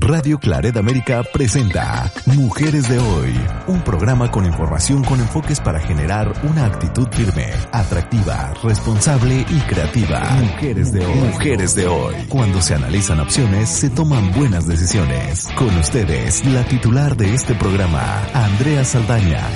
Radio 0.00 0.38
Claret 0.38 0.76
América 0.76 1.22
presenta 1.32 2.12
Mujeres 2.26 2.88
de 2.88 2.98
Hoy, 2.98 3.32
un 3.66 3.82
programa 3.82 4.30
con 4.30 4.44
información 4.44 5.02
con 5.02 5.20
enfoques 5.20 5.60
para 5.60 5.80
generar 5.80 6.32
una 6.44 6.66
actitud 6.66 7.08
firme, 7.10 7.50
atractiva, 7.72 8.52
responsable 8.62 9.46
y 9.48 9.60
creativa. 9.60 10.20
Mujeres 10.32 10.92
de 10.92 11.06
Hoy. 11.06 11.14
Mujeres 11.14 11.74
de 11.74 11.86
Hoy. 11.86 12.14
Cuando 12.28 12.60
se 12.60 12.74
analizan 12.74 13.20
opciones, 13.20 13.68
se 13.70 13.88
toman 13.88 14.32
buenas 14.32 14.66
decisiones. 14.66 15.48
Con 15.56 15.74
ustedes, 15.78 16.44
la 16.44 16.64
titular 16.64 17.16
de 17.16 17.34
este 17.34 17.54
programa, 17.54 18.22
Andrea 18.34 18.84
Saldaña. 18.84 19.48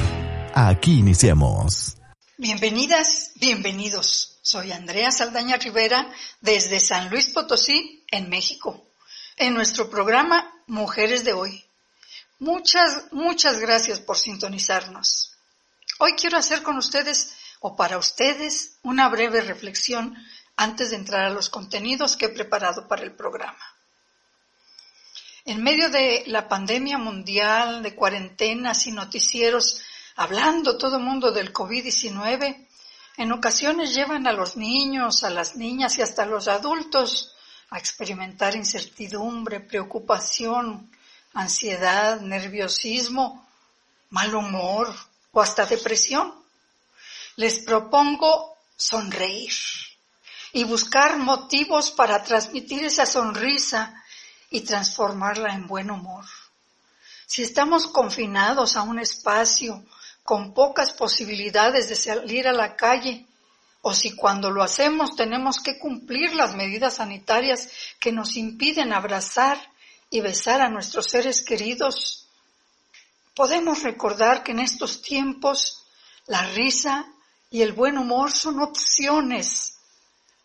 Aquí 0.54 0.98
iniciamos. 1.00 1.98
Bienvenidas, 2.38 3.32
bienvenidos. 3.36 4.38
Soy 4.42 4.72
Andrea 4.72 5.12
Saldaña 5.12 5.56
Rivera 5.56 6.10
desde 6.40 6.80
San 6.80 7.10
Luis 7.10 7.30
Potosí, 7.30 8.04
en 8.10 8.30
México 8.30 8.89
en 9.40 9.54
nuestro 9.54 9.88
programa 9.88 10.52
Mujeres 10.66 11.24
de 11.24 11.32
Hoy. 11.32 11.64
Muchas, 12.40 13.10
muchas 13.10 13.58
gracias 13.58 13.98
por 13.98 14.18
sintonizarnos. 14.18 15.34
Hoy 15.98 16.12
quiero 16.12 16.36
hacer 16.36 16.62
con 16.62 16.76
ustedes 16.76 17.32
o 17.60 17.74
para 17.74 17.96
ustedes 17.96 18.76
una 18.82 19.08
breve 19.08 19.40
reflexión 19.40 20.14
antes 20.56 20.90
de 20.90 20.96
entrar 20.96 21.24
a 21.24 21.30
los 21.30 21.48
contenidos 21.48 22.18
que 22.18 22.26
he 22.26 22.28
preparado 22.28 22.86
para 22.86 23.02
el 23.02 23.16
programa. 23.16 23.64
En 25.46 25.62
medio 25.62 25.88
de 25.88 26.24
la 26.26 26.46
pandemia 26.46 26.98
mundial, 26.98 27.82
de 27.82 27.94
cuarentenas 27.94 28.86
y 28.86 28.92
noticieros, 28.92 29.80
hablando 30.16 30.76
todo 30.76 30.98
el 30.98 31.02
mundo 31.02 31.32
del 31.32 31.50
COVID-19, 31.50 32.68
en 33.16 33.32
ocasiones 33.32 33.94
llevan 33.94 34.26
a 34.26 34.32
los 34.32 34.58
niños, 34.58 35.24
a 35.24 35.30
las 35.30 35.56
niñas 35.56 35.96
y 35.96 36.02
hasta 36.02 36.24
a 36.24 36.26
los 36.26 36.46
adultos 36.46 37.32
a 37.70 37.78
experimentar 37.78 38.56
incertidumbre, 38.56 39.60
preocupación, 39.60 40.90
ansiedad, 41.34 42.20
nerviosismo, 42.20 43.46
mal 44.10 44.34
humor 44.34 44.92
o 45.32 45.40
hasta 45.40 45.66
depresión. 45.66 46.34
Les 47.36 47.60
propongo 47.60 48.56
sonreír 48.76 49.52
y 50.52 50.64
buscar 50.64 51.16
motivos 51.16 51.90
para 51.92 52.22
transmitir 52.24 52.84
esa 52.84 53.06
sonrisa 53.06 54.02
y 54.50 54.62
transformarla 54.62 55.54
en 55.54 55.68
buen 55.68 55.90
humor. 55.90 56.24
Si 57.26 57.44
estamos 57.44 57.86
confinados 57.86 58.76
a 58.76 58.82
un 58.82 58.98
espacio 58.98 59.84
con 60.24 60.52
pocas 60.52 60.92
posibilidades 60.92 61.88
de 61.88 61.94
salir 61.94 62.48
a 62.48 62.52
la 62.52 62.74
calle, 62.74 63.26
o 63.82 63.94
si 63.94 64.14
cuando 64.14 64.50
lo 64.50 64.62
hacemos 64.62 65.16
tenemos 65.16 65.60
que 65.60 65.78
cumplir 65.78 66.34
las 66.34 66.54
medidas 66.54 66.96
sanitarias 66.96 67.70
que 67.98 68.12
nos 68.12 68.36
impiden 68.36 68.92
abrazar 68.92 69.58
y 70.10 70.20
besar 70.20 70.60
a 70.60 70.68
nuestros 70.68 71.06
seres 71.06 71.42
queridos, 71.42 72.26
podemos 73.34 73.82
recordar 73.82 74.42
que 74.42 74.52
en 74.52 74.60
estos 74.60 75.00
tiempos 75.00 75.84
la 76.26 76.42
risa 76.48 77.06
y 77.50 77.62
el 77.62 77.72
buen 77.72 77.96
humor 77.96 78.32
son 78.32 78.60
opciones. 78.60 79.78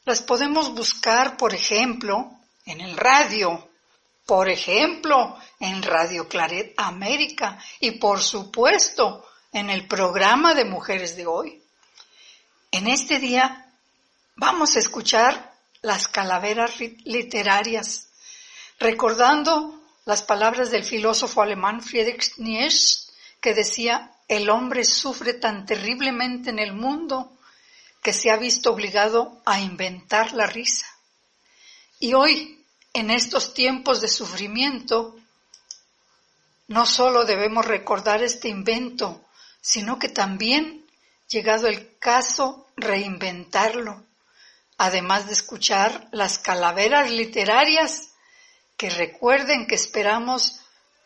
Las 0.06 0.22
podemos 0.22 0.73
buscar, 0.73 1.36
por 1.36 1.53
ejemplo, 1.53 2.31
en 2.66 2.80
el 2.80 2.95
radio, 2.95 3.69
por 4.25 4.50
ejemplo, 4.50 5.38
en 5.59 5.83
Radio 5.83 6.28
Claret 6.28 6.73
América 6.78 7.59
y, 7.80 7.91
por 7.91 8.22
supuesto, 8.22 9.25
en 9.52 9.69
el 9.69 9.88
programa 9.88 10.53
de 10.53 10.66
Mujeres 10.66 11.16
de 11.16 11.28
hoy. 11.28 11.65
En 12.76 12.88
este 12.88 13.20
día 13.20 13.72
vamos 14.36 14.76
a 14.76 14.80
escuchar 14.80 15.54
las 15.81 16.09
calaveras 16.09 16.78
literarias, 17.06 18.09
recordando 18.80 19.81
las 20.04 20.23
palabras 20.23 20.72
del 20.72 20.84
filósofo 20.84 21.42
alemán 21.42 21.81
Friedrich 21.81 22.34
Nietzsche, 22.36 23.14
que 23.40 23.53
decía, 23.53 24.12
el 24.28 24.50
hombre 24.50 24.84
sufre 24.84 25.36
tan 25.36 25.66
terriblemente 25.66 26.50
en 26.50 26.59
el 26.59 26.73
mundo 26.73 27.38
que 28.03 28.12
se 28.12 28.30
ha 28.30 28.36
visto 28.36 28.74
obligado 28.74 29.42
a 29.46 29.62
inventar 29.62 30.34
la 30.34 30.46
risa. 30.46 30.88
Y 32.02 32.13
hoy, 32.13 32.62
en 32.92 33.09
estos 33.09 33.53
tiempos 33.53 34.02
de 34.02 34.09
sufrimiento, 34.09 35.16
no 36.68 36.86
solo 36.86 37.24
debemos 37.24 37.63
recordar 37.63 38.22
este 38.22 38.50
invento, 38.50 39.24
sino 39.62 39.97
que 39.97 40.09
también 40.09 40.84
llegado 41.28 41.68
el 41.68 41.97
caso, 41.97 42.68
reinventarlo, 42.75 44.06
además 44.78 45.28
de 45.28 45.34
escuchar 45.34 46.08
las 46.12 46.40
calaveras 46.40 47.09
literarias, 47.09 48.09
que 48.78 48.90
recuerden 48.90 49.68
que 49.68 49.75
esperamos 49.75 50.59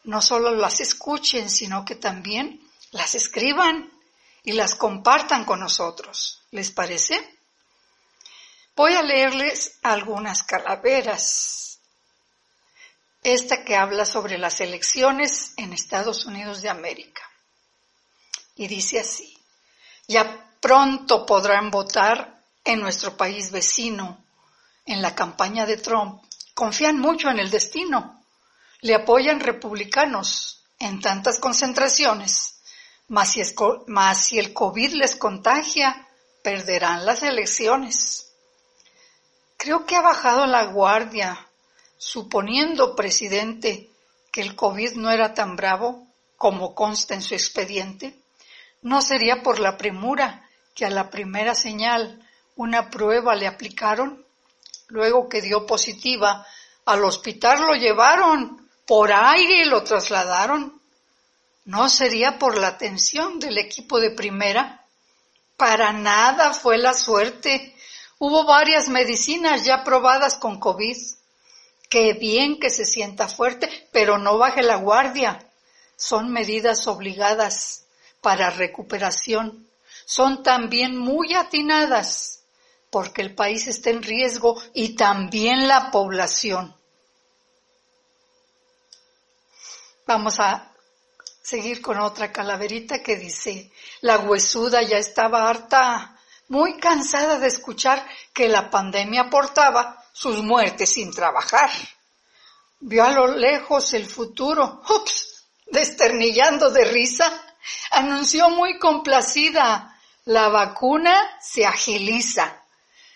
no 0.03 0.21
solo 0.21 0.55
las 0.55 0.79
escuchen, 0.79 1.49
sino 1.49 1.85
que 1.85 1.95
también 1.95 2.61
las 2.91 3.15
escriban 3.15 3.91
y 4.43 4.53
las 4.53 4.75
compartan 4.75 5.45
con 5.45 5.59
nosotros. 5.59 6.41
¿Les 6.51 6.71
parece? 6.71 7.37
Voy 8.75 8.93
a 8.93 9.03
leerles 9.03 9.77
algunas 9.83 10.43
calaveras. 10.43 11.79
Esta 13.21 13.63
que 13.63 13.75
habla 13.75 14.05
sobre 14.05 14.37
las 14.37 14.61
elecciones 14.61 15.53
en 15.57 15.73
Estados 15.73 16.25
Unidos 16.25 16.61
de 16.61 16.69
América. 16.69 17.21
Y 18.55 18.67
dice 18.67 19.01
así. 19.01 19.38
Ya 20.09 20.43
pronto 20.59 21.23
podrán 21.23 21.69
votar 21.69 22.41
en 22.63 22.79
nuestro 22.79 23.15
país 23.15 23.51
vecino. 23.51 24.25
En 24.83 25.03
la 25.03 25.13
campaña 25.13 25.67
de 25.67 25.77
Trump 25.77 26.23
confían 26.55 26.99
mucho 26.99 27.29
en 27.29 27.37
el 27.37 27.51
destino. 27.51 28.19
Le 28.81 28.95
apoyan 28.95 29.39
republicanos 29.39 30.63
en 30.79 30.99
tantas 30.99 31.37
concentraciones. 31.37 32.59
Mas 33.07 33.33
si, 33.33 33.43
si 34.15 34.39
el 34.39 34.51
COVID 34.51 34.93
les 34.93 35.15
contagia, 35.15 36.07
perderán 36.41 37.05
las 37.05 37.21
elecciones. 37.21 38.31
Creo 39.57 39.85
que 39.85 39.95
ha 39.95 40.01
bajado 40.01 40.47
la 40.47 40.65
guardia, 40.65 41.47
suponiendo, 41.99 42.95
presidente, 42.95 43.91
que 44.31 44.41
el 44.41 44.55
COVID 44.55 44.93
no 44.93 45.11
era 45.11 45.35
tan 45.35 45.55
bravo 45.55 46.07
como 46.35 46.73
consta 46.73 47.13
en 47.13 47.21
su 47.21 47.35
expediente. 47.35 48.17
No 48.81 49.01
sería 49.01 49.43
por 49.43 49.59
la 49.59 49.77
premura 49.77 50.47
que 50.73 50.85
a 50.85 50.89
la 50.89 51.09
primera 51.09 51.53
señal 51.53 52.25
una 52.55 52.89
prueba 52.89 53.35
le 53.35 53.47
aplicaron, 53.47 54.25
luego 54.87 55.27
que 55.27 55.41
dio 55.41 55.65
positiva, 55.65 56.45
al 56.85 57.03
hospital 57.03 57.61
lo 57.67 57.75
llevaron, 57.75 58.69
por 58.87 59.11
aire 59.11 59.65
lo 59.65 59.83
trasladaron. 59.83 60.81
No 61.65 61.89
sería 61.89 62.39
por 62.39 62.57
la 62.57 62.69
atención 62.69 63.39
del 63.39 63.57
equipo 63.57 63.99
de 63.99 64.11
primera. 64.11 64.83
Para 65.57 65.91
nada 65.93 66.53
fue 66.53 66.77
la 66.77 66.93
suerte. 66.93 67.75
Hubo 68.17 68.45
varias 68.45 68.89
medicinas 68.89 69.65
ya 69.65 69.83
probadas 69.83 70.35
con 70.35 70.59
COVID. 70.59 70.97
Qué 71.89 72.13
bien 72.13 72.59
que 72.59 72.69
se 72.69 72.85
sienta 72.85 73.27
fuerte, 73.27 73.87
pero 73.91 74.17
no 74.17 74.37
baje 74.37 74.63
la 74.63 74.77
guardia. 74.77 75.45
Son 75.95 76.31
medidas 76.31 76.87
obligadas 76.87 77.85
para 78.21 78.49
recuperación 78.49 79.67
son 80.05 80.43
también 80.43 80.97
muy 80.97 81.33
atinadas 81.33 82.39
porque 82.89 83.21
el 83.21 83.35
país 83.35 83.67
está 83.67 83.91
en 83.91 84.01
riesgo 84.01 84.61
y 84.73 84.95
también 84.95 85.67
la 85.67 85.91
población. 85.91 86.75
Vamos 90.07 90.39
a 90.39 90.71
seguir 91.41 91.81
con 91.81 91.99
otra 91.99 92.31
calaverita 92.31 93.03
que 93.03 93.15
dice, 93.15 93.71
la 94.01 94.17
huesuda 94.17 94.81
ya 94.81 94.97
estaba 94.97 95.47
harta, 95.47 96.17
muy 96.47 96.77
cansada 96.79 97.37
de 97.37 97.47
escuchar 97.47 98.07
que 98.33 98.47
la 98.47 98.71
pandemia 98.71 99.21
aportaba 99.21 100.03
sus 100.11 100.41
muertes 100.41 100.93
sin 100.93 101.11
trabajar. 101.11 101.69
Vio 102.79 103.03
a 103.03 103.11
lo 103.11 103.27
lejos 103.27 103.93
el 103.93 104.07
futuro, 104.07 104.81
ups, 104.89 105.43
desternillando 105.67 106.71
de 106.71 106.85
risa 106.85 107.48
Anunció 107.91 108.49
muy 108.49 108.79
complacida, 108.79 109.97
la 110.25 110.49
vacuna 110.49 111.37
se 111.41 111.65
agiliza. 111.65 112.61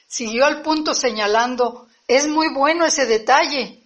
Siguió 0.07 0.45
al 0.45 0.61
punto 0.61 0.93
señalando, 0.93 1.87
es 2.07 2.27
muy 2.27 2.53
bueno 2.53 2.85
ese 2.85 3.05
detalle. 3.05 3.83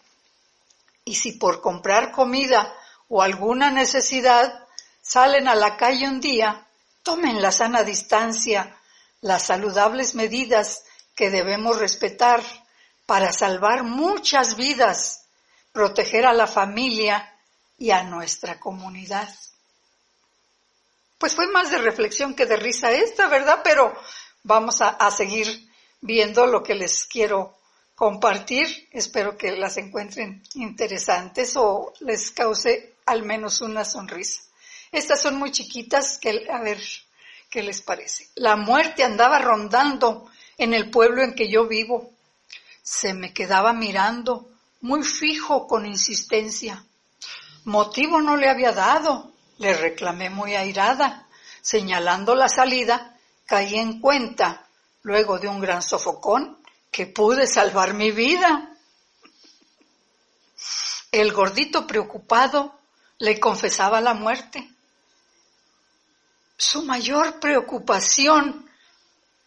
Y 1.05 1.15
si 1.15 1.33
por 1.33 1.61
comprar 1.61 2.11
comida 2.11 2.73
o 3.07 3.21
alguna 3.21 3.71
necesidad 3.71 4.65
salen 5.01 5.47
a 5.47 5.55
la 5.55 5.77
calle 5.77 6.07
un 6.07 6.19
día, 6.19 6.67
tomen 7.03 7.41
la 7.41 7.51
sana 7.51 7.83
distancia, 7.83 8.77
las 9.21 9.43
saludables 9.43 10.15
medidas 10.15 10.83
que 11.15 11.29
debemos 11.29 11.79
respetar 11.79 12.43
para 13.05 13.31
salvar 13.31 13.83
muchas 13.83 14.57
vidas, 14.57 15.25
proteger 15.71 16.25
a 16.25 16.33
la 16.33 16.47
familia 16.47 17.33
y 17.77 17.91
a 17.91 18.03
nuestra 18.03 18.59
comunidad. 18.59 19.29
Pues 21.17 21.33
fue 21.33 21.47
más 21.47 21.71
de 21.71 21.79
reflexión 21.79 22.35
que 22.35 22.45
de 22.45 22.57
risa 22.57 22.91
esta, 22.91 23.27
¿verdad? 23.27 23.61
Pero 23.63 23.93
vamos 24.43 24.81
a, 24.81 25.09
seguir 25.11 25.67
viendo 25.99 26.45
lo 26.45 26.61
que 26.61 26.75
les 26.75 27.05
quiero 27.05 27.57
compartir. 27.95 28.87
Espero 28.91 29.35
que 29.35 29.57
las 29.57 29.77
encuentren 29.77 30.43
interesantes 30.53 31.55
o 31.55 31.93
les 32.01 32.31
cause 32.31 32.97
al 33.05 33.23
menos 33.23 33.61
una 33.61 33.83
sonrisa. 33.83 34.41
Estas 34.91 35.21
son 35.21 35.37
muy 35.37 35.51
chiquitas, 35.51 36.19
que, 36.19 36.47
a 36.51 36.61
ver 36.61 36.79
qué 37.49 37.63
les 37.63 37.81
parece. 37.81 38.29
La 38.35 38.55
muerte 38.55 39.03
andaba 39.03 39.39
rondando 39.39 40.29
en 40.57 40.73
el 40.73 40.91
pueblo 40.91 41.23
en 41.23 41.33
que 41.33 41.49
yo 41.49 41.67
vivo. 41.67 42.11
Se 42.83 43.13
me 43.13 43.33
quedaba 43.33 43.73
mirando, 43.73 44.49
muy 44.81 45.03
fijo, 45.03 45.67
con 45.67 45.85
insistencia. 45.85 46.85
Motivo 47.65 48.21
no 48.21 48.37
le 48.37 48.49
había 48.49 48.71
dado, 48.71 49.33
le 49.57 49.73
reclamé 49.73 50.29
muy 50.29 50.55
airada. 50.55 51.27
Señalando 51.61 52.35
la 52.35 52.47
salida, 52.47 53.17
caí 53.45 53.75
en 53.75 53.99
cuenta, 53.99 54.67
luego 55.01 55.39
de 55.39 55.47
un 55.47 55.59
gran 55.59 55.81
sofocón, 55.81 56.57
que 56.91 57.07
pude 57.07 57.47
salvar 57.47 57.93
mi 57.93 58.11
vida. 58.11 58.69
El 61.11 61.33
gordito 61.33 61.85
preocupado 61.85 62.79
le 63.19 63.39
confesaba 63.39 64.01
la 64.01 64.13
muerte. 64.13 64.69
Su 66.57 66.83
mayor 66.83 67.39
preocupación, 67.39 68.69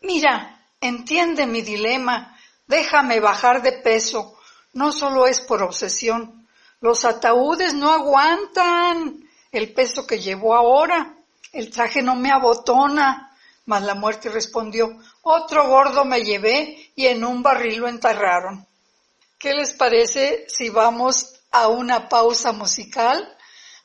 mira, 0.03 0.65
entiende 0.81 1.47
mi 1.47 1.63
dilema, 1.63 2.37
déjame 2.67 3.21
bajar 3.21 3.63
de 3.63 3.73
peso, 3.73 4.39
no 4.73 4.93
solo 4.93 5.27
es 5.27 5.41
por 5.41 5.63
obsesión, 5.63 6.47
los 6.81 7.05
ataúdes 7.05 7.75
no 7.75 7.91
aguantan 7.91 9.29
el 9.53 9.73
peso 9.73 10.07
que 10.07 10.21
llevo 10.21 10.55
ahora, 10.55 11.17
el 11.53 11.71
traje 11.71 12.03
no 12.03 12.15
me 12.15 12.31
abotona, 12.31 13.37
mas 13.67 13.83
la 13.83 13.95
muerte 13.95 14.29
respondió, 14.29 14.97
otro 15.23 15.69
gordo 15.69 16.05
me 16.05 16.23
llevé 16.23 16.93
y 16.95 17.07
en 17.07 17.25
un 17.25 17.43
barril 17.43 17.79
lo 17.79 17.89
enterraron. 17.89 18.67
¿Qué 19.39 19.55
les 19.55 19.73
parece 19.73 20.45
si 20.49 20.69
vamos 20.69 21.41
a 21.51 21.69
una 21.69 22.09
pausa 22.09 22.53
musical 22.53 23.37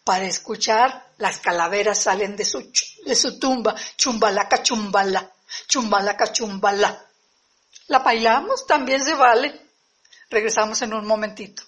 para 0.03 0.25
escuchar 0.25 1.07
las 1.17 1.39
calaveras 1.39 2.03
salen 2.03 2.35
de 2.35 2.45
su, 2.45 2.71
de 3.05 3.15
su 3.15 3.39
tumba, 3.39 3.75
chumbalaca 3.95 4.61
chumbala, 4.61 5.31
chumbalaca 5.67 6.31
chumbala? 6.31 7.05
¿La 7.87 7.99
bailamos? 7.99 8.65
También 8.67 9.03
se 9.03 9.13
vale. 9.13 9.61
Regresamos 10.29 10.81
en 10.81 10.93
un 10.93 11.05
momentito. 11.05 11.63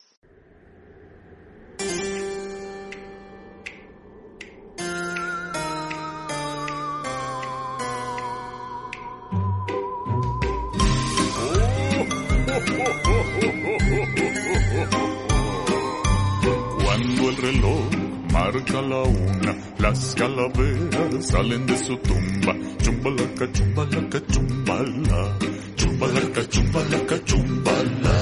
Marca 18.37 18.81
la 18.81 19.01
una, 19.01 19.55
las 19.79 20.15
calaveras 20.15 21.27
salen 21.27 21.65
de 21.65 21.77
su 21.77 21.97
tumba. 21.97 22.53
Chumbalaca, 22.83 23.51
chumbalaca, 23.51 24.19
chumbala. 24.31 25.37
Chumbalaca, 25.75 26.41
chumbalaca, 26.53 27.25
chumbala. 27.25 28.15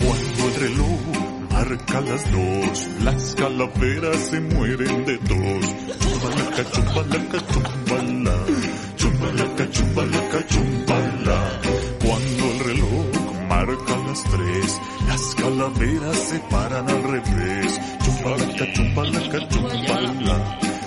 Cuando 0.00 0.42
el 0.48 0.54
reloj 0.64 1.00
marca 1.50 2.00
las 2.00 2.22
dos, 2.32 2.88
las 3.02 3.34
calaveras 3.34 4.18
se 4.30 4.40
mueren 4.40 5.04
de 5.06 5.16
dos. 5.30 5.64
Chumbalaca, 6.02 6.62
chumbalaca, 6.74 7.38
chumbala. 7.52 8.36
Chumbalaca, 8.96 9.70
chumbalaca, 9.70 10.46
chumbala. 10.52 11.38
Cuando 12.04 12.44
el 12.52 12.58
reloj 12.68 13.06
marca 13.48 13.96
las 14.06 14.22
tres, 14.24 14.80
las 15.18 15.34
calaveras 15.34 16.16
se 16.16 16.38
paran 16.50 16.88
al 16.88 17.02
revés. 17.02 17.80
Chumbalaca, 18.04 18.72
chumbalaca, 18.72 19.48
chumbala. 19.48 20.36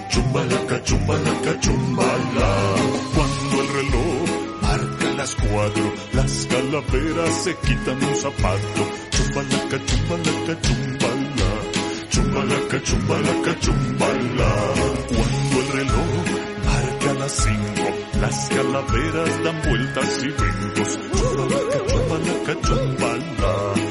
Chumbalaca, 0.10 0.84
chumbalaca, 0.84 1.60
chumbala. 1.60 2.50
Cuando 3.16 3.62
el 3.62 3.68
reloj 3.80 4.30
marca 4.62 5.14
las 5.18 5.36
cuatro, 5.36 5.94
las 6.14 6.48
calaveras 6.48 7.44
se 7.44 7.56
quitan 7.58 8.04
un 8.04 8.16
zapato. 8.16 8.84
Chumbalaca, 9.12 9.78
chumbalaca, 9.88 10.54
chumbala. 10.62 11.50
Chumbalaca, 12.10 12.84
chumbalaca, 12.84 13.60
chumbala. 13.60 14.52
Cuando 15.16 15.56
el 15.62 15.68
reloj 15.78 16.14
marca 16.66 17.14
las 17.20 17.32
cinco, 17.32 17.86
las 18.22 18.50
calaveras 18.50 19.44
dan 19.44 19.62
vueltas 19.68 20.24
y 20.24 20.30
brincos. 20.40 21.00
Chumbalaca, 21.18 21.78
chumbalaca, 21.88 22.54
chumbala. 22.62 23.91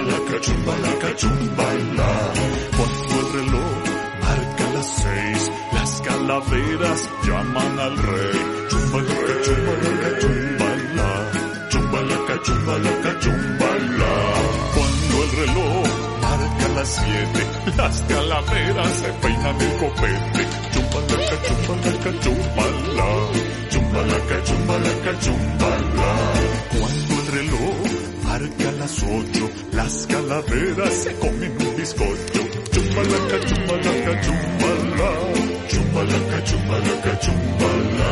Chumbalaca, 0.00 0.40
chumbalaca, 0.40 1.16
chumbala. 1.16 2.32
Cuando 2.74 3.14
el 3.20 3.32
reloj 3.34 3.76
marca 4.22 4.64
las 4.72 4.88
seis, 4.96 5.50
las 5.74 6.00
calaveras 6.00 7.08
llaman 7.26 7.78
al 7.78 7.98
rey. 7.98 8.38
Chumbalaca, 8.70 9.34
chumbalaca, 9.44 10.10
chumbala. 10.20 11.08
Chumbalaca, 11.68 12.42
chumbalaca, 12.44 13.20
chumbala. 13.20 14.12
Cuando 14.74 15.16
el 15.22 15.30
reloj 15.40 15.86
marca 16.22 16.68
las 16.76 16.88
siete, 16.88 17.42
las 17.76 18.02
calaveras 18.08 18.92
se 19.00 19.12
peinan 19.20 19.60
el 19.60 19.76
copete. 19.76 20.42
Chumbalaca, 20.72 21.36
chumbalaca, 21.44 22.10
chumbala. 22.24 23.08
Chumbalaca, 23.68 24.44
chumbalaca, 24.44 25.18
chumbala. 25.20 26.49
Marca 28.40 28.72
las 28.72 29.02
ocho, 29.02 29.50
las 29.72 30.06
calaveras 30.06 30.94
se 30.94 31.12
comen 31.16 31.52
un 31.60 31.76
bizcocho. 31.76 32.40
Chumbalaca, 32.72 33.36
chumbalaca, 33.46 34.20
chumbala. 34.22 35.10
Chumbalaca, 35.68 36.44
chumbalaca, 36.44 37.20
chumbala. 37.20 38.08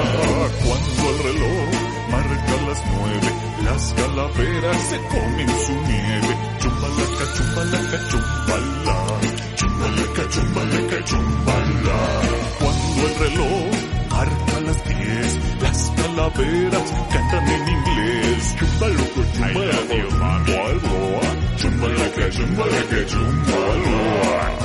Cuando 0.65 1.03
el 1.09 1.19
reloj 1.25 1.73
marca 2.11 2.57
las 2.69 2.81
nueve, 2.93 3.31
las 3.65 3.95
calaveras 3.95 4.83
se 4.91 4.99
comen 4.99 5.49
su 5.65 5.73
nieve. 5.89 6.37
Chumbalaca, 6.61 7.25
chumbalaca, 7.35 7.99
chumbala. 8.11 8.97
Chumbalaca, 9.57 10.23
chumbalaca, 10.29 11.05
chumbala. 11.05 11.99
Cuando 12.59 13.01
el 13.09 13.15
reloj 13.25 13.73
marca 14.11 14.61
las 14.61 14.79
diez, 14.89 15.39
calaveras 15.99 16.89
cantan 17.13 17.49
en 17.49 17.69
inglés. 17.77 18.43
Chumbalaca, 18.59 19.23
chumbalaca, 19.35 19.97
chumbala. 20.01 21.29
Chumbalaca, 21.59 22.25
chumbalaca, 22.31 23.01
chumbala. 23.11 23.99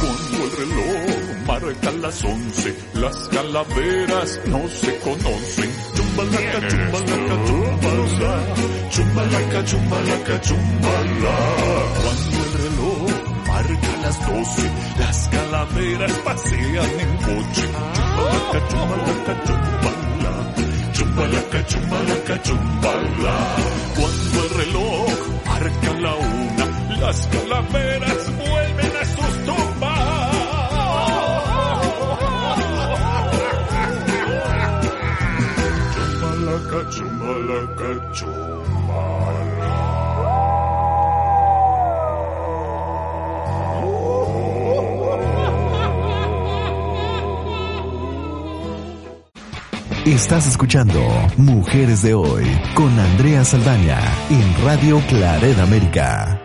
Cuando 0.02 0.38
el 0.44 0.52
reloj 0.60 1.46
marca 1.48 1.92
las 2.04 2.24
once, 2.24 2.70
las 2.94 3.18
calaveras 3.30 4.40
no 4.46 4.62
se 4.68 4.92
conocen. 5.00 5.72
Chumbalaca, 5.96 6.60
chumbalaca, 6.70 7.36
chumbala. 7.48 8.34
Chumbalaca, 8.94 9.60
chumbalaca, 9.66 10.42
chumbala. 10.42 11.36
Cuando 12.02 12.38
el 12.46 12.54
reloj 12.64 13.12
marca 13.48 13.92
las 14.04 14.18
doce, 14.28 14.66
las 15.00 15.28
calaveras 15.30 16.12
pasean 16.26 16.92
en 17.04 17.18
coche. 17.18 17.66
Chumbalaca, 17.96 18.60
chumbalaca, 18.70 19.34
chumbala. 19.46 20.03
Chumbalaca, 20.94 21.66
chumbalaca, 21.66 22.42
chumbala. 22.44 23.56
Cuando 23.96 24.44
el 24.44 24.50
reloj 24.62 25.10
marca 25.46 25.94
la 26.00 26.16
una, 26.16 26.98
las 27.02 27.28
calaveras 27.28 28.38
vuelven 28.38 28.96
a 29.02 29.06
sus 29.06 29.46
tumbas. 29.46 29.73
Estás 50.06 50.48
escuchando 50.48 51.00
Mujeres 51.38 52.02
de 52.02 52.14
Hoy 52.14 52.44
con 52.76 53.00
Andrea 53.00 53.46
Saldaña 53.46 54.02
en 54.30 54.66
Radio 54.66 55.02
Claret 55.08 55.58
América. 55.60 56.42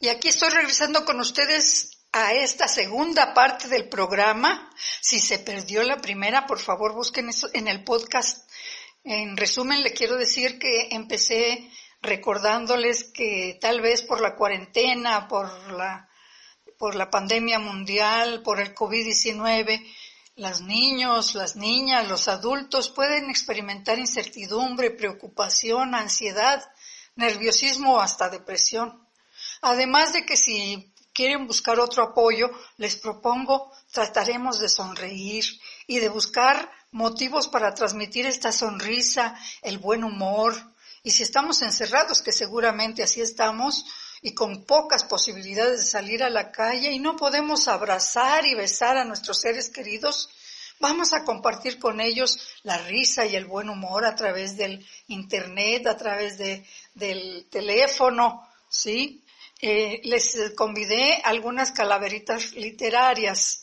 Y 0.00 0.08
aquí 0.08 0.28
estoy 0.28 0.48
regresando 0.48 1.04
con 1.04 1.20
ustedes 1.20 2.06
a 2.10 2.32
esta 2.32 2.68
segunda 2.68 3.34
parte 3.34 3.68
del 3.68 3.86
programa. 3.90 4.70
Si 5.02 5.20
se 5.20 5.40
perdió 5.40 5.82
la 5.82 5.98
primera, 5.98 6.46
por 6.46 6.58
favor 6.58 6.94
busquen 6.94 7.28
eso 7.28 7.50
en 7.52 7.68
el 7.68 7.84
podcast. 7.84 8.48
En 9.04 9.36
resumen, 9.36 9.82
le 9.82 9.92
quiero 9.92 10.16
decir 10.16 10.58
que 10.58 10.88
empecé 10.92 11.68
recordándoles 12.00 13.04
que 13.12 13.58
tal 13.60 13.82
vez 13.82 14.00
por 14.00 14.22
la 14.22 14.36
cuarentena, 14.36 15.28
por 15.28 15.70
la, 15.70 16.08
por 16.78 16.94
la 16.94 17.10
pandemia 17.10 17.58
mundial, 17.58 18.40
por 18.42 18.58
el 18.58 18.74
COVID-19, 18.74 19.84
los 20.36 20.60
niños, 20.62 21.34
las 21.34 21.56
niñas, 21.56 22.08
los 22.08 22.28
adultos 22.28 22.88
pueden 22.88 23.30
experimentar 23.30 23.98
incertidumbre, 23.98 24.90
preocupación, 24.90 25.94
ansiedad 25.94 26.62
nerviosismo 27.16 27.94
o 27.94 28.00
hasta 28.00 28.30
depresión. 28.30 29.06
Además 29.60 30.12
de 30.12 30.24
que 30.24 30.36
si 30.36 30.92
quieren 31.12 31.46
buscar 31.46 31.78
otro 31.78 32.02
apoyo, 32.02 32.50
les 32.78 32.96
propongo 32.96 33.70
trataremos 33.90 34.58
de 34.58 34.68
sonreír 34.68 35.44
y 35.86 35.98
de 35.98 36.08
buscar 36.08 36.70
motivos 36.90 37.48
para 37.48 37.74
transmitir 37.74 38.26
esta 38.26 38.52
sonrisa, 38.52 39.38
el 39.62 39.78
buen 39.78 40.04
humor. 40.04 40.54
Y 41.02 41.10
si 41.10 41.22
estamos 41.22 41.62
encerrados, 41.62 42.22
que 42.22 42.32
seguramente 42.32 43.02
así 43.02 43.20
estamos, 43.20 43.84
y 44.22 44.32
con 44.34 44.64
pocas 44.64 45.04
posibilidades 45.04 45.80
de 45.80 45.86
salir 45.86 46.22
a 46.22 46.30
la 46.30 46.52
calle 46.52 46.92
y 46.92 47.00
no 47.00 47.16
podemos 47.16 47.66
abrazar 47.66 48.46
y 48.46 48.54
besar 48.54 48.96
a 48.96 49.04
nuestros 49.04 49.40
seres 49.40 49.68
queridos, 49.68 50.30
vamos 50.78 51.12
a 51.12 51.24
compartir 51.24 51.80
con 51.80 52.00
ellos 52.00 52.38
la 52.62 52.78
risa 52.78 53.26
y 53.26 53.34
el 53.34 53.46
buen 53.46 53.68
humor 53.68 54.04
a 54.06 54.14
través 54.14 54.56
del 54.56 54.86
internet, 55.08 55.88
a 55.88 55.96
través 55.96 56.38
de, 56.38 56.64
del 56.94 57.46
teléfono, 57.50 58.48
¿sí? 58.68 59.24
Eh, 59.60 60.00
les 60.04 60.52
convidé 60.56 61.20
algunas 61.24 61.72
calaveritas 61.72 62.52
literarias 62.54 63.61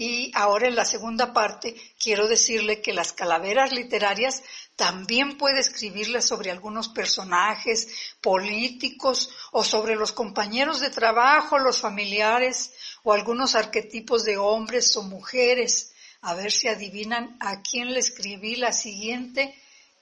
y 0.00 0.30
ahora 0.32 0.68
en 0.68 0.76
la 0.76 0.84
segunda 0.84 1.32
parte 1.32 1.74
quiero 2.00 2.28
decirle 2.28 2.80
que 2.80 2.92
las 2.92 3.12
calaveras 3.12 3.72
literarias 3.72 4.44
también 4.76 5.36
puede 5.36 5.58
escribirle 5.58 6.22
sobre 6.22 6.52
algunos 6.52 6.88
personajes 6.88 7.88
políticos 8.20 9.28
o 9.50 9.64
sobre 9.64 9.96
los 9.96 10.12
compañeros 10.12 10.78
de 10.78 10.90
trabajo, 10.90 11.58
los 11.58 11.80
familiares 11.80 12.72
o 13.02 13.12
algunos 13.12 13.56
arquetipos 13.56 14.22
de 14.22 14.36
hombres 14.36 14.96
o 14.96 15.02
mujeres. 15.02 15.92
A 16.20 16.34
ver 16.34 16.52
si 16.52 16.68
adivinan 16.68 17.36
a 17.40 17.60
quién 17.60 17.92
le 17.92 17.98
escribí 17.98 18.54
la 18.54 18.72
siguiente 18.72 19.52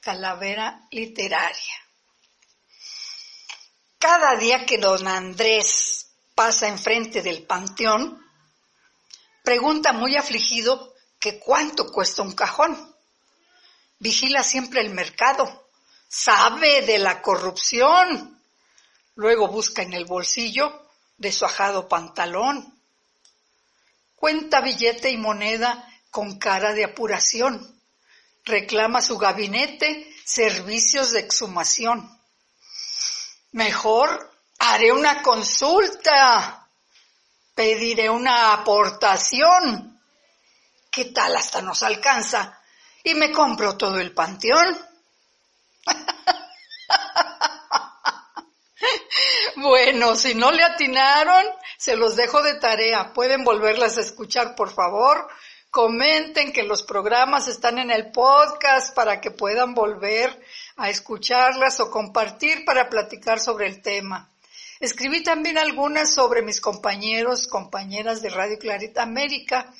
calavera 0.00 0.86
literaria. 0.90 1.74
Cada 3.98 4.36
día 4.36 4.66
que 4.66 4.76
don 4.76 5.08
Andrés 5.08 6.08
pasa 6.34 6.68
enfrente 6.68 7.22
del 7.22 7.44
panteón, 7.44 8.25
pregunta 9.46 9.92
muy 9.92 10.16
afligido 10.16 10.92
que 11.20 11.38
cuánto 11.38 11.92
cuesta 11.92 12.22
un 12.22 12.32
cajón. 12.32 12.96
Vigila 14.00 14.42
siempre 14.42 14.80
el 14.80 14.90
mercado, 14.90 15.68
sabe 16.08 16.82
de 16.82 16.98
la 16.98 17.22
corrupción, 17.22 18.42
luego 19.14 19.46
busca 19.46 19.82
en 19.82 19.92
el 19.92 20.04
bolsillo 20.04 20.88
de 21.16 21.30
su 21.30 21.44
ajado 21.44 21.86
pantalón, 21.86 22.76
cuenta 24.16 24.60
billete 24.62 25.10
y 25.10 25.16
moneda 25.16 25.88
con 26.10 26.40
cara 26.40 26.74
de 26.74 26.82
apuración, 26.82 27.80
reclama 28.44 29.00
su 29.00 29.16
gabinete 29.16 30.12
servicios 30.24 31.12
de 31.12 31.20
exhumación. 31.20 32.20
Mejor 33.52 34.28
haré 34.58 34.90
una 34.90 35.22
consulta, 35.22 36.65
pediré 37.56 38.08
una 38.08 38.52
aportación. 38.52 40.00
¿Qué 40.88 41.06
tal 41.06 41.34
hasta 41.34 41.60
nos 41.60 41.82
alcanza 41.82 42.56
y 43.06 43.14
me 43.14 43.30
compro 43.30 43.76
todo 43.76 44.00
el 44.00 44.12
panteón. 44.12 44.76
bueno, 49.56 50.16
si 50.16 50.34
no 50.34 50.50
le 50.50 50.64
atinaron, 50.64 51.44
se 51.78 51.96
los 51.96 52.16
dejo 52.16 52.42
de 52.42 52.56
tarea. 52.56 53.12
Pueden 53.12 53.44
volverlas 53.44 53.96
a 53.96 54.00
escuchar, 54.00 54.56
por 54.56 54.72
favor. 54.72 55.28
Comenten 55.70 56.52
que 56.52 56.64
los 56.64 56.82
programas 56.82 57.46
están 57.46 57.78
en 57.78 57.92
el 57.92 58.10
podcast 58.10 58.92
para 58.92 59.20
que 59.20 59.30
puedan 59.30 59.72
volver 59.72 60.42
a 60.76 60.90
escucharlas 60.90 61.78
o 61.78 61.92
compartir 61.92 62.64
para 62.64 62.88
platicar 62.88 63.38
sobre 63.38 63.68
el 63.68 63.82
tema. 63.82 64.28
Escribí 64.80 65.22
también 65.22 65.58
algunas 65.58 66.14
sobre 66.14 66.42
mis 66.42 66.60
compañeros, 66.60 67.46
compañeras 67.48 68.20
de 68.22 68.30
Radio 68.30 68.58
Clarita 68.58 69.02
América, 69.02 69.72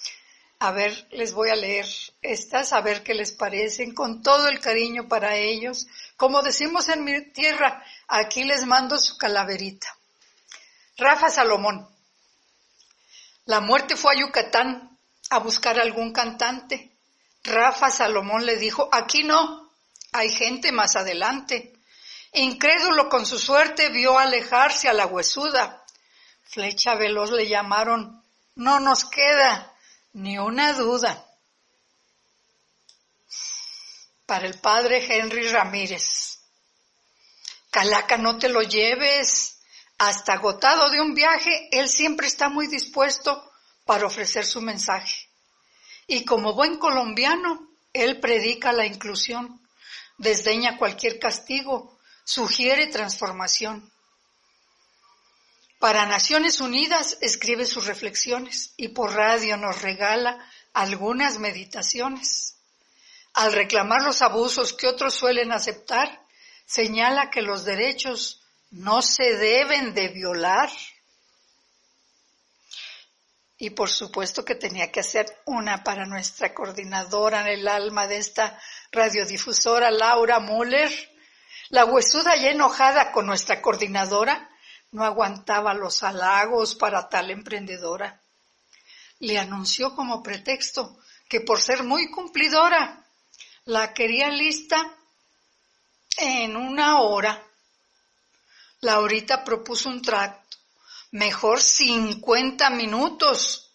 a 0.59 0.71
ver, 0.71 1.07
les 1.11 1.35
voy 1.35 1.51
a 1.51 1.57
leer 1.57 1.87
estas, 2.23 2.73
a 2.73 2.81
ver 2.81 3.03
qué 3.03 3.13
les 3.13 3.33
parecen, 3.33 3.93
con 3.93 4.23
todo 4.23 4.49
el 4.49 4.59
cariño 4.59 5.07
para 5.07 5.37
ellos. 5.37 5.87
Como 6.17 6.41
decimos 6.41 6.89
en 6.89 7.05
mi 7.05 7.21
tierra, 7.31 7.85
aquí 8.09 8.43
les 8.45 8.65
mando 8.65 8.97
su 8.97 9.19
calaverita. 9.19 9.95
Rafa 10.97 11.29
Salomón. 11.29 11.87
La 13.45 13.61
muerte 13.61 13.97
fue 13.97 14.15
a 14.15 14.21
Yucatán 14.21 14.99
a 15.29 15.39
buscar 15.41 15.79
algún 15.79 16.13
cantante. 16.13 16.91
Rafa 17.45 17.91
Salomón 17.91 18.47
le 18.47 18.57
dijo, 18.57 18.89
aquí 18.91 19.25
no, 19.25 19.71
hay 20.13 20.31
gente 20.31 20.73
más 20.73 20.97
adelante. 20.97 21.76
Incrédulo 22.39 23.09
con 23.09 23.25
su 23.25 23.39
suerte 23.39 23.89
vio 23.89 24.19
alejarse 24.19 24.91
a 24.91 24.93
la 24.93 25.07
huesuda. 25.07 25.83
Flecha 26.45 26.95
veloz 26.95 27.31
le 27.31 27.49
llamaron, 27.49 28.23
no 28.57 28.79
nos 28.79 29.07
queda 29.07 29.73
ni 30.13 30.39
una 30.39 30.75
duda. 30.75 31.27
Para 34.27 34.47
el 34.47 34.61
padre 34.61 35.07
Henry 35.09 35.49
Ramírez. 35.49 36.41
Calaca, 37.71 38.19
no 38.19 38.37
te 38.39 38.51
lo 38.51 38.61
lleves. 38.61 39.57
Hasta 39.97 40.35
agotado 40.35 40.91
de 40.91 41.01
un 41.01 41.15
viaje, 41.15 41.71
él 41.73 41.89
siempre 41.89 42.27
está 42.27 42.51
muy 42.51 42.67
dispuesto 42.67 43.51
para 43.87 44.07
ofrecer 44.07 44.45
su 44.45 44.61
mensaje. 44.61 45.31
Y 46.07 46.27
como 46.27 46.53
buen 46.53 46.77
colombiano, 46.77 47.67
él 47.95 48.21
predica 48.21 48.75
la 48.75 48.85
inclusión, 48.85 49.67
desdeña 50.19 50.77
cualquier 50.77 51.19
castigo, 51.19 51.96
sugiere 52.27 52.89
transformación. 52.89 53.89
Para 55.79 56.07
Naciones 56.07 56.61
Unidas 56.61 57.19
escribe 57.21 57.65
sus 57.65 57.87
reflexiones 57.87 58.75
y 58.77 58.89
por 58.89 59.15
radio 59.15 59.57
nos 59.57 59.81
regala 59.81 60.45
algunas 60.73 61.39
meditaciones. 61.39 62.57
Al 63.35 63.53
reclamar 63.53 64.03
los 64.03 64.23
abusos 64.23 64.73
que 64.73 64.89
otros 64.89 65.15
suelen 65.15 65.53
aceptar, 65.53 66.21
señala 66.67 67.31
que 67.31 67.43
los 67.43 67.65
derechos 67.65 68.43
no 68.71 69.03
se 69.03 69.37
deben 69.37 69.95
de 69.95 70.09
violar. 70.09 70.71
Y 73.57 73.71
por 73.71 73.89
supuesto 73.89 74.45
que 74.45 74.57
tenía 74.57 74.91
que 74.91 75.01
hacer 75.01 75.27
una 75.45 75.85
para 75.85 76.07
nuestra 76.07 76.53
coordinadora 76.53 77.43
en 77.43 77.61
el 77.61 77.69
alma 77.69 78.09
de 78.09 78.17
esta 78.17 78.61
radiodifusora, 78.91 79.93
Laura 79.93 80.41
Müller. 80.41 81.16
La 81.71 81.85
huesuda 81.85 82.37
ya 82.37 82.51
enojada 82.51 83.13
con 83.13 83.27
nuestra 83.27 83.61
coordinadora 83.61 84.51
no 84.93 85.05
aguantaba 85.05 85.75
los 85.75 86.03
halagos 86.03 86.75
para 86.75 87.09
tal 87.09 87.31
emprendedora. 87.31 88.21
Le 89.19 89.39
anunció 89.39 89.95
como 89.95 90.23
pretexto 90.23 90.99
que 91.29 91.41
por 91.41 91.61
ser 91.61 91.83
muy 91.83 92.11
cumplidora 92.11 93.05
la 93.65 93.93
quería 93.93 94.29
lista 94.29 94.95
en 96.19 96.57
una 96.57 97.01
hora. 97.01 97.43
Laurita 98.81 99.43
propuso 99.43 99.89
un 99.89 100.03
trato, 100.03 100.57
mejor 101.11 101.61
50 101.61 102.71
minutos. 102.71 103.73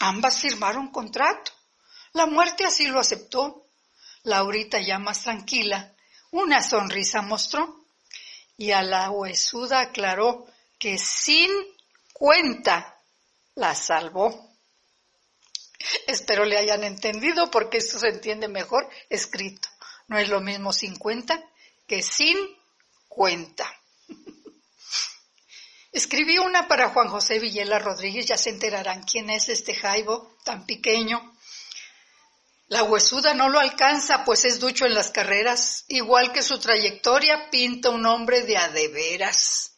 Ambas 0.00 0.40
firmaron 0.40 0.88
contrato. 0.88 1.52
La 2.12 2.26
muerte 2.26 2.64
así 2.64 2.88
lo 2.88 2.98
aceptó. 2.98 3.66
Laurita 4.24 4.80
ya 4.80 4.98
más 4.98 5.22
tranquila, 5.22 5.94
una 6.30 6.62
sonrisa 6.62 7.22
mostró 7.22 7.84
y 8.56 8.72
a 8.72 8.82
la 8.82 9.10
huesuda 9.10 9.80
aclaró 9.80 10.46
que 10.78 10.98
sin 10.98 11.50
cuenta 12.12 13.00
la 13.54 13.74
salvó. 13.74 14.48
Espero 16.06 16.44
le 16.44 16.58
hayan 16.58 16.84
entendido 16.84 17.50
porque 17.50 17.78
esto 17.78 17.98
se 17.98 18.08
entiende 18.08 18.48
mejor 18.48 18.88
escrito. 19.08 19.68
No 20.08 20.18
es 20.18 20.28
lo 20.28 20.40
mismo 20.40 20.72
sin 20.72 20.96
cuenta 20.96 21.42
que 21.86 22.02
sin 22.02 22.36
cuenta. 23.08 23.66
Escribí 25.92 26.38
una 26.38 26.68
para 26.68 26.90
Juan 26.90 27.08
José 27.08 27.38
Villela 27.38 27.78
Rodríguez, 27.78 28.26
ya 28.26 28.36
se 28.36 28.50
enterarán 28.50 29.02
quién 29.02 29.30
es 29.30 29.48
este 29.48 29.74
Jaibo 29.74 30.36
tan 30.44 30.66
pequeño. 30.66 31.37
La 32.68 32.82
huesuda 32.82 33.32
no 33.32 33.48
lo 33.48 33.58
alcanza, 33.58 34.26
pues 34.26 34.44
es 34.44 34.60
ducho 34.60 34.84
en 34.84 34.92
las 34.92 35.10
carreras, 35.10 35.86
igual 35.88 36.32
que 36.32 36.42
su 36.42 36.58
trayectoria 36.58 37.48
pinta 37.50 37.88
un 37.88 38.04
hombre 38.04 38.42
de 38.42 38.58
adeveras. 38.58 39.72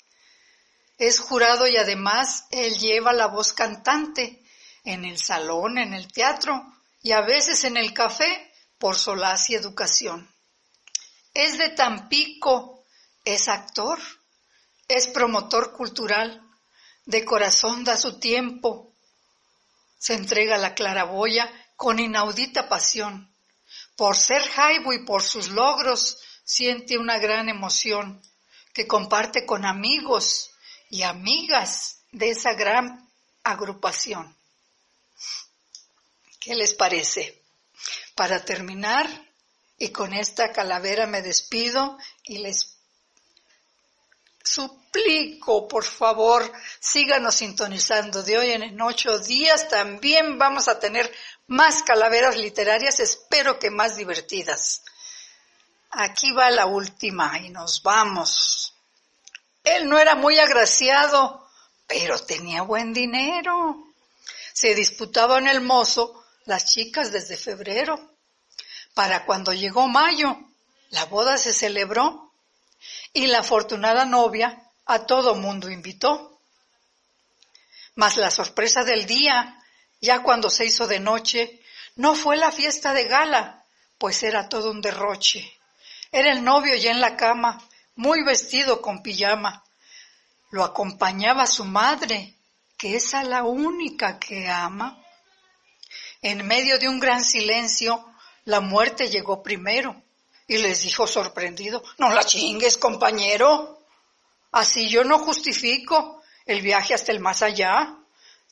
Es 0.98 1.20
jurado 1.20 1.68
y 1.68 1.76
además 1.76 2.46
él 2.50 2.76
lleva 2.78 3.12
la 3.12 3.28
voz 3.28 3.52
cantante 3.52 4.42
en 4.82 5.04
el 5.04 5.18
salón, 5.18 5.78
en 5.78 5.94
el 5.94 6.12
teatro 6.12 6.64
y 7.00 7.12
a 7.12 7.20
veces 7.20 7.62
en 7.62 7.76
el 7.76 7.94
café 7.94 8.52
por 8.76 8.96
solaz 8.96 9.50
y 9.50 9.54
educación. 9.54 10.28
Es 11.32 11.58
de 11.58 11.68
Tampico, 11.68 12.84
es 13.24 13.46
actor, 13.46 14.00
es 14.88 15.06
promotor 15.06 15.72
cultural, 15.72 16.42
de 17.06 17.24
corazón 17.24 17.84
da 17.84 17.96
su 17.96 18.18
tiempo, 18.18 18.92
se 19.96 20.14
entrega 20.14 20.56
a 20.56 20.58
la 20.58 20.74
claraboya 20.74 21.48
con 21.80 21.98
inaudita 21.98 22.68
pasión. 22.68 23.34
Por 23.96 24.14
ser 24.14 24.42
Jaibo 24.42 24.92
y 24.92 25.02
por 25.06 25.22
sus 25.22 25.48
logros 25.48 26.18
siente 26.44 26.98
una 26.98 27.18
gran 27.18 27.48
emoción, 27.48 28.20
que 28.74 28.86
comparte 28.86 29.46
con 29.46 29.64
amigos 29.64 30.50
y 30.90 31.04
amigas 31.04 32.02
de 32.12 32.32
esa 32.32 32.52
gran 32.52 33.08
agrupación. 33.44 34.36
¿Qué 36.38 36.54
les 36.54 36.74
parece? 36.74 37.42
Para 38.14 38.44
terminar, 38.44 39.08
y 39.78 39.88
con 39.88 40.12
esta 40.12 40.52
calavera 40.52 41.06
me 41.06 41.22
despido 41.22 41.96
y 42.24 42.38
les 42.40 42.76
suplico, 44.52 45.68
por 45.68 45.84
favor, 45.84 46.52
síganos 46.80 47.36
sintonizando. 47.36 48.22
De 48.22 48.38
hoy 48.38 48.50
en 48.50 48.80
ocho 48.80 49.18
días 49.18 49.68
también 49.68 50.38
vamos 50.38 50.68
a 50.68 50.78
tener 50.78 51.10
más 51.46 51.82
calaveras 51.82 52.36
literarias, 52.36 53.00
espero 53.00 53.58
que 53.58 53.70
más 53.70 53.96
divertidas. 53.96 54.82
Aquí 55.90 56.32
va 56.32 56.50
la 56.50 56.66
última 56.66 57.38
y 57.38 57.50
nos 57.50 57.82
vamos. 57.82 58.74
Él 59.62 59.88
no 59.88 59.98
era 59.98 60.14
muy 60.14 60.38
agraciado, 60.38 61.48
pero 61.86 62.18
tenía 62.18 62.62
buen 62.62 62.92
dinero. 62.92 63.84
Se 64.52 64.74
disputaban 64.74 65.46
el 65.46 65.60
mozo 65.60 66.24
las 66.44 66.64
chicas 66.64 67.12
desde 67.12 67.36
febrero. 67.36 68.16
Para 68.94 69.24
cuando 69.24 69.52
llegó 69.52 69.86
mayo, 69.88 70.36
la 70.90 71.04
boda 71.04 71.38
se 71.38 71.52
celebró 71.52 72.29
y 73.12 73.26
la 73.26 73.40
afortunada 73.40 74.04
novia 74.04 74.62
a 74.86 75.06
todo 75.06 75.34
mundo 75.34 75.70
invitó. 75.70 76.40
Mas 77.94 78.16
la 78.16 78.30
sorpresa 78.30 78.84
del 78.84 79.06
día, 79.06 79.58
ya 80.00 80.22
cuando 80.22 80.50
se 80.50 80.64
hizo 80.64 80.86
de 80.86 81.00
noche, 81.00 81.60
no 81.96 82.14
fue 82.14 82.36
la 82.36 82.50
fiesta 82.50 82.92
de 82.92 83.04
gala, 83.04 83.64
pues 83.98 84.22
era 84.22 84.48
todo 84.48 84.70
un 84.70 84.80
derroche. 84.80 85.58
Era 86.12 86.32
el 86.32 86.42
novio 86.42 86.74
ya 86.76 86.90
en 86.90 87.00
la 87.00 87.16
cama, 87.16 87.62
muy 87.96 88.22
vestido 88.24 88.80
con 88.80 89.02
pijama. 89.02 89.64
Lo 90.50 90.64
acompañaba 90.64 91.46
su 91.46 91.64
madre, 91.64 92.34
que 92.76 92.96
es 92.96 93.14
a 93.14 93.22
la 93.22 93.44
única 93.44 94.18
que 94.18 94.48
ama. 94.48 94.98
En 96.22 96.46
medio 96.46 96.78
de 96.78 96.88
un 96.88 96.98
gran 96.98 97.22
silencio, 97.22 98.04
la 98.44 98.60
muerte 98.60 99.08
llegó 99.08 99.42
primero 99.42 100.02
y 100.50 100.58
les 100.58 100.82
dijo 100.82 101.06
sorprendido, 101.06 101.80
no 101.98 102.10
la 102.10 102.24
chingues, 102.24 102.76
compañero. 102.76 103.84
Así 104.50 104.88
yo 104.88 105.04
no 105.04 105.20
justifico 105.20 106.24
el 106.44 106.60
viaje 106.60 106.92
hasta 106.92 107.12
el 107.12 107.20
más 107.20 107.42
allá. 107.42 107.96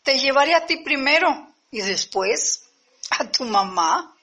Te 0.05 0.17
llevaré 0.17 0.55
a 0.55 0.65
ti 0.65 0.77
primero 0.77 1.53
y 1.73 1.81
después 1.81 2.67
a 3.11 3.29
tu 3.29 3.43
mamá. 3.43 4.17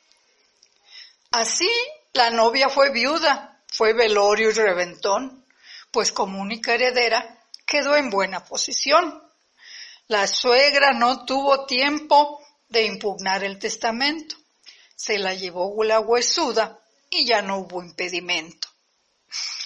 Así 1.32 1.70
la 2.14 2.30
novia 2.30 2.70
fue 2.70 2.92
viuda, 2.92 3.62
fue 3.68 3.92
velorio 3.92 4.52
y 4.52 4.54
reventón, 4.54 5.46
pues 5.92 6.14
como 6.14 6.42
única 6.42 6.76
heredera 6.76 7.44
quedó 7.66 7.98
en 7.98 8.10
buena 8.10 8.46
posición. 8.46 9.22
La 10.08 10.28
suegra 10.28 10.94
no 10.94 11.26
tuvo 11.26 11.66
tiempo 11.66 12.40
de 12.70 12.86
impugnar 12.86 13.44
el 13.44 13.60
testamento. 13.60 14.38
Se 14.96 15.20
la 15.20 15.34
llevó 15.34 15.84
la 15.84 16.00
huesuda 16.00 16.80
y 17.16 17.26
ya 17.26 17.42
no 17.42 17.60
hubo 17.60 17.82
impedimento. 17.82 18.68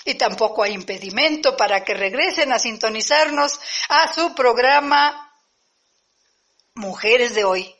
Y 0.05 0.15
tampoco 0.15 0.63
hay 0.63 0.73
impedimento 0.73 1.57
para 1.57 1.83
que 1.83 1.93
regresen 1.93 2.51
a 2.51 2.59
sintonizarnos 2.59 3.59
a 3.89 4.11
su 4.13 4.33
programa 4.33 5.25
Mujeres 6.75 7.35
de 7.35 7.43
hoy 7.43 7.75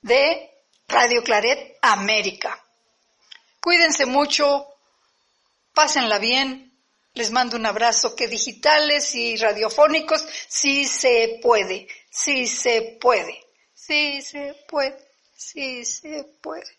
de 0.00 0.50
Radio 0.86 1.22
Claret 1.24 1.76
América. 1.82 2.62
Cuídense 3.60 4.06
mucho, 4.06 4.68
pásenla 5.72 6.18
bien. 6.18 6.70
Les 7.14 7.30
mando 7.30 7.56
un 7.56 7.66
abrazo 7.66 8.14
que 8.14 8.28
digitales 8.28 9.14
y 9.14 9.36
radiofónicos 9.36 10.24
sí 10.48 10.84
se 10.84 11.38
puede, 11.42 11.88
sí 12.10 12.46
se 12.46 12.98
puede, 13.00 13.40
sí 13.72 14.20
se 14.20 14.54
puede, 14.68 14.98
sí 15.36 15.84
se 15.84 16.24
puede. 16.42 16.78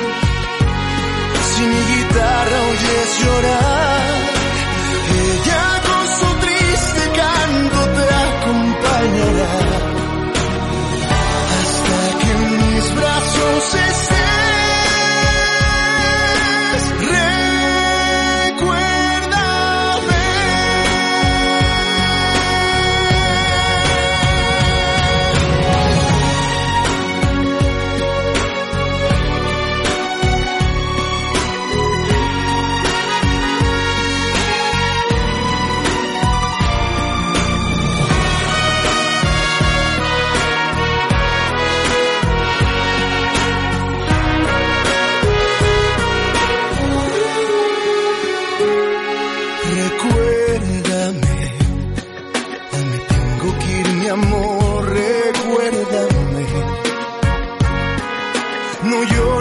mi 1.69 1.81
guitarra 1.91 2.57
oyes 2.71 3.09
llorar, 3.21 4.11
ella 5.23 5.65
con 5.87 6.03
su 6.17 6.29
triste 6.45 7.03
canto 7.21 7.79
te 7.97 8.05
acompañará. 8.27 9.53
Hasta 11.59 11.99
que 12.19 12.31
mis 12.57 12.95
brazos 12.95 13.75